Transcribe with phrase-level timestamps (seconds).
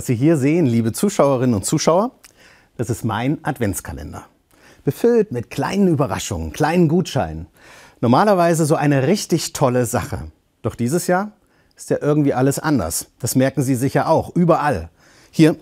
[0.00, 2.12] Was Sie hier sehen, liebe Zuschauerinnen und Zuschauer,
[2.78, 4.24] das ist mein Adventskalender.
[4.82, 7.48] Befüllt mit kleinen Überraschungen, kleinen Gutscheinen.
[8.00, 10.32] Normalerweise so eine richtig tolle Sache.
[10.62, 11.32] Doch dieses Jahr
[11.76, 13.08] ist ja irgendwie alles anders.
[13.18, 14.88] Das merken Sie sicher auch, überall.
[15.30, 15.56] Hier,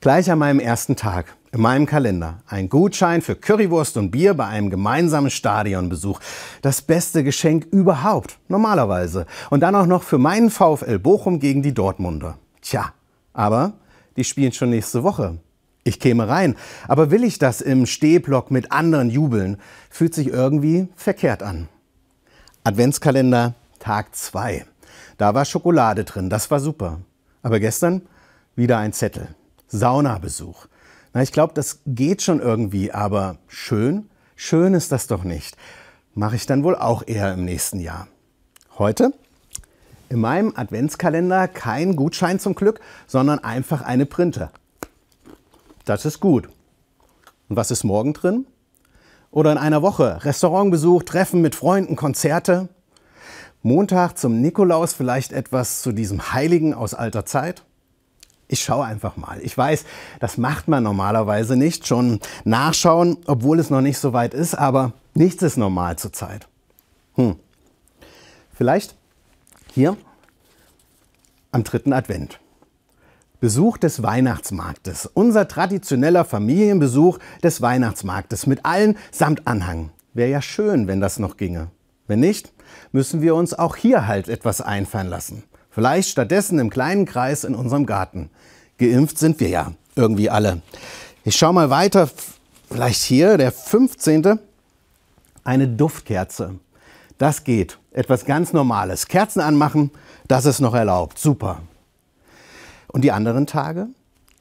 [0.00, 2.38] gleich an meinem ersten Tag, in meinem Kalender.
[2.46, 6.18] Ein Gutschein für Currywurst und Bier bei einem gemeinsamen Stadionbesuch.
[6.62, 9.26] Das beste Geschenk überhaupt, normalerweise.
[9.50, 12.38] Und dann auch noch für meinen VfL Bochum gegen die Dortmunder.
[12.62, 12.94] Tja,
[13.32, 13.74] aber
[14.16, 15.38] die spielen schon nächste Woche.
[15.82, 16.56] Ich käme rein,
[16.88, 19.56] aber will ich das im Stehblock mit anderen jubeln?
[19.88, 21.68] Fühlt sich irgendwie verkehrt an.
[22.64, 24.66] Adventskalender Tag 2.
[25.16, 27.00] Da war Schokolade drin, das war super.
[27.42, 28.02] Aber gestern
[28.56, 29.28] wieder ein Zettel.
[29.68, 30.66] Saunabesuch.
[31.12, 35.56] Na, ich glaube, das geht schon irgendwie, aber schön, schön ist das doch nicht.
[36.14, 38.08] Mache ich dann wohl auch eher im nächsten Jahr.
[38.78, 39.12] Heute
[40.10, 44.50] in meinem Adventskalender kein Gutschein zum Glück, sondern einfach eine Printe.
[45.86, 46.48] Das ist gut.
[47.48, 48.46] Und was ist morgen drin?
[49.30, 52.68] Oder in einer Woche Restaurantbesuch, Treffen mit Freunden, Konzerte.
[53.62, 57.62] Montag zum Nikolaus vielleicht etwas zu diesem Heiligen aus alter Zeit.
[58.48, 59.38] Ich schaue einfach mal.
[59.42, 59.84] Ich weiß,
[60.18, 61.86] das macht man normalerweise nicht.
[61.86, 66.48] Schon nachschauen, obwohl es noch nicht so weit ist, aber nichts ist normal zurzeit.
[67.14, 67.36] Hm.
[68.52, 68.96] Vielleicht
[69.72, 69.96] hier
[71.52, 72.40] am dritten Advent.
[73.40, 75.06] Besuch des Weihnachtsmarktes.
[75.14, 79.90] Unser traditioneller Familienbesuch des Weihnachtsmarktes mit allen samt Anhang.
[80.12, 81.68] Wäre ja schön, wenn das noch ginge.
[82.06, 82.52] Wenn nicht,
[82.92, 85.44] müssen wir uns auch hier halt etwas einfallen lassen.
[85.70, 88.28] Vielleicht stattdessen im kleinen Kreis in unserem Garten.
[88.78, 90.60] Geimpft sind wir ja irgendwie alle.
[91.24, 92.10] Ich schaue mal weiter.
[92.70, 94.38] Vielleicht hier, der 15.
[95.44, 96.58] Eine Duftkerze.
[97.20, 97.78] Das geht.
[97.90, 99.06] Etwas ganz Normales.
[99.06, 99.90] Kerzen anmachen,
[100.26, 101.18] das ist noch erlaubt.
[101.18, 101.60] Super.
[102.88, 103.88] Und die anderen Tage?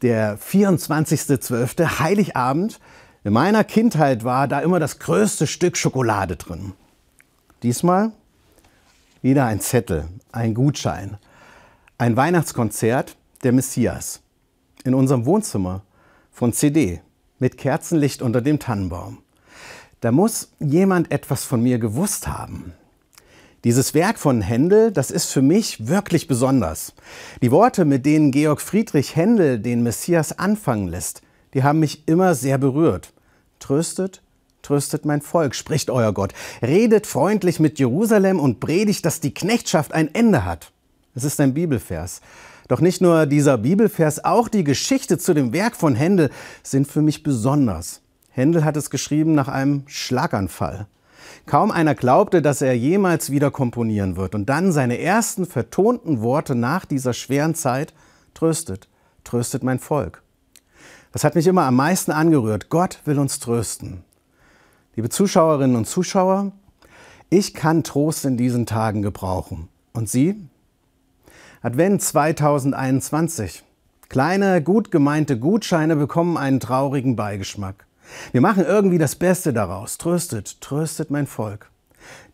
[0.00, 2.78] Der 24.12., Heiligabend.
[3.24, 6.72] In meiner Kindheit war da immer das größte Stück Schokolade drin.
[7.64, 8.12] Diesmal
[9.22, 11.18] wieder ein Zettel, ein Gutschein.
[11.98, 14.20] Ein Weihnachtskonzert der Messias.
[14.84, 15.82] In unserem Wohnzimmer
[16.30, 17.00] von CD
[17.40, 19.18] mit Kerzenlicht unter dem Tannenbaum.
[20.00, 22.72] Da muss jemand etwas von mir gewusst haben.
[23.64, 26.94] Dieses Werk von Händel, das ist für mich wirklich besonders.
[27.42, 31.22] Die Worte, mit denen Georg Friedrich Händel den Messias anfangen lässt,
[31.54, 33.12] die haben mich immer sehr berührt.
[33.58, 34.22] Tröstet,
[34.62, 36.32] tröstet mein Volk, spricht euer Gott.
[36.62, 40.70] Redet freundlich mit Jerusalem und predigt, dass die Knechtschaft ein Ende hat.
[41.16, 42.20] Es ist ein Bibelvers.
[42.68, 46.30] Doch nicht nur dieser Bibelvers, auch die Geschichte zu dem Werk von Händel
[46.62, 48.02] sind für mich besonders.
[48.38, 50.86] Händel hat es geschrieben nach einem Schlaganfall.
[51.44, 54.36] Kaum einer glaubte, dass er jemals wieder komponieren wird.
[54.36, 57.92] Und dann seine ersten vertonten Worte nach dieser schweren Zeit,
[58.34, 58.88] tröstet,
[59.24, 60.22] tröstet mein Volk.
[61.10, 62.68] Das hat mich immer am meisten angerührt.
[62.68, 64.04] Gott will uns trösten.
[64.94, 66.52] Liebe Zuschauerinnen und Zuschauer,
[67.30, 69.68] ich kann Trost in diesen Tagen gebrauchen.
[69.92, 70.48] Und Sie?
[71.60, 73.64] Advent 2021.
[74.08, 77.87] Kleine, gut gemeinte Gutscheine bekommen einen traurigen Beigeschmack.
[78.32, 79.98] Wir machen irgendwie das Beste daraus.
[79.98, 81.70] Tröstet, tröstet mein Volk.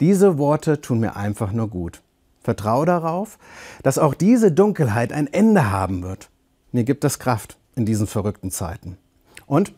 [0.00, 2.02] Diese Worte tun mir einfach nur gut.
[2.42, 3.38] Vertraue darauf,
[3.82, 6.28] dass auch diese Dunkelheit ein Ende haben wird.
[6.72, 8.98] Mir gibt das Kraft in diesen verrückten Zeiten.
[9.46, 9.72] Und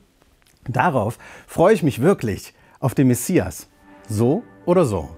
[0.66, 3.68] darauf freue ich mich wirklich auf den Messias.
[4.08, 5.10] So oder so.